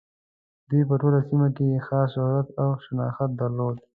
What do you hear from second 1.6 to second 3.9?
یې خاص شهرت او شناخت درلود.